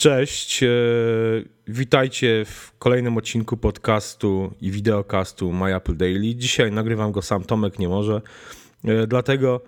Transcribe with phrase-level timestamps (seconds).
[0.00, 0.68] Cześć, e,
[1.68, 6.34] witajcie w kolejnym odcinku podcastu i wideocastu My Apple Daily.
[6.34, 8.22] Dzisiaj nagrywam go sam, Tomek nie może,
[8.84, 9.60] e, dlatego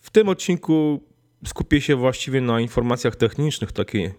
[0.00, 1.00] w tym odcinku
[1.46, 4.14] skupię się właściwie na informacjach technicznych, takie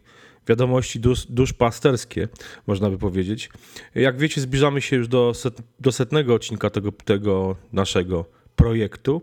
[0.47, 2.27] wiadomości dusz, duszpasterskie,
[2.67, 3.49] można by powiedzieć.
[3.95, 8.25] Jak wiecie, zbliżamy się już do, set, do setnego odcinka tego, tego naszego
[8.55, 9.21] projektu.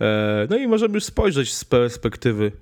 [0.00, 2.52] E, no i możemy już spojrzeć z perspektywy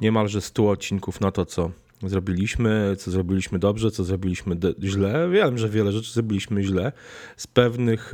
[0.00, 5.28] niemalże 100 odcinków na to, co zrobiliśmy, co zrobiliśmy dobrze, co zrobiliśmy źle.
[5.32, 6.92] Wiem, że wiele rzeczy zrobiliśmy źle.
[7.36, 8.12] Z pewnych,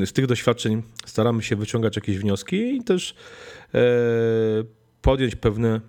[0.00, 3.14] e, z tych doświadczeń staramy się wyciągać jakieś wnioski i też
[3.74, 3.80] e,
[5.02, 5.80] podjąć pewne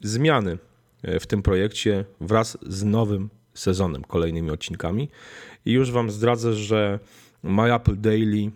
[0.00, 0.58] zmiany
[1.02, 5.08] e, w tym projekcie wraz z nowym sezonem, kolejnymi odcinkami.
[5.66, 6.98] I już Wam zdradzę, że
[7.42, 8.50] My Apple Daily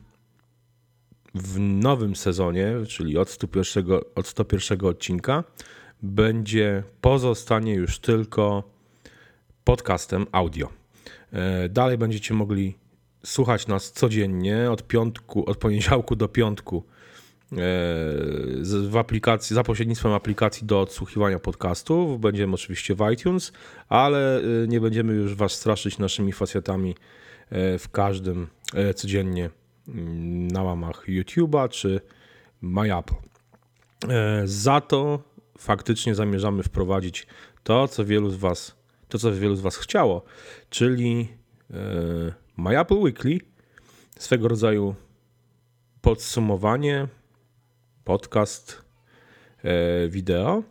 [1.35, 5.45] w nowym sezonie, czyli od 101, od 101 odcinka,
[6.07, 8.63] będzie pozostanie już tylko
[9.65, 10.69] podcastem audio.
[11.33, 12.79] E, dalej będziecie mogli
[13.25, 16.85] słuchać nas codziennie od piątku, od poniedziałku do piątku
[17.53, 17.57] e,
[18.89, 22.21] w aplikacji, za pośrednictwem aplikacji do odsłuchiwania podcastów.
[22.21, 23.53] Będziemy oczywiście w iTunes,
[23.89, 26.95] ale e, nie będziemy już Was straszyć naszymi facjatami
[27.79, 28.47] w każdym
[28.95, 29.51] codziennie
[29.89, 32.01] mm, na łamach YouTube'a czy
[32.63, 33.17] MyApple.
[34.45, 35.21] Za to
[35.59, 37.27] faktycznie zamierzamy wprowadzić
[37.63, 38.77] to, co wielu z Was,
[39.09, 40.23] to, co wielu z Was chciało,
[40.71, 41.29] czyli
[41.71, 41.77] e,
[42.57, 43.39] My Apple Weekly,
[44.19, 44.95] swego rodzaju
[46.01, 47.09] podsumowanie,
[48.05, 48.83] podcast,
[49.65, 50.63] e, wideo,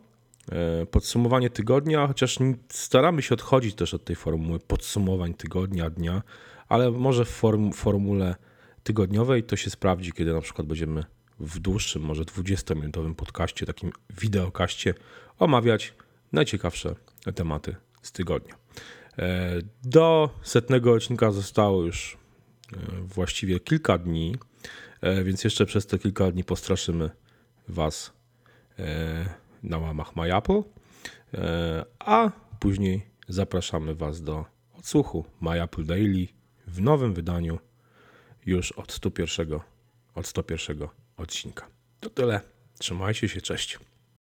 [0.52, 6.22] e, podsumowanie tygodnia, chociaż staramy się odchodzić też od tej formuły podsumowań tygodnia, dnia,
[6.68, 8.34] ale może w form, formule
[8.82, 11.04] tygodniowej to się sprawdzi, kiedy na przykład będziemy
[11.40, 14.94] w dłuższym, może 20-minutowym podcaście, takim wideokaście,
[15.38, 15.94] omawiać
[16.32, 16.94] najciekawsze
[17.34, 18.54] tematy z tygodnia.
[19.18, 19.52] E,
[19.84, 22.16] do setnego odcinka zostało już
[22.72, 24.36] e, właściwie kilka dni,
[25.00, 27.10] e, więc jeszcze przez te kilka dni postraszymy
[27.68, 28.12] Was
[29.62, 30.62] na łamach MyApple,
[31.98, 32.30] a
[32.60, 34.44] później zapraszamy Was do
[34.78, 36.26] odsłuchu MyApple Daily
[36.66, 37.58] w nowym wydaniu
[38.46, 39.58] już od 101,
[40.14, 41.66] od 101 odcinka.
[42.00, 42.40] To tyle.
[42.78, 43.78] Trzymajcie się, cześć.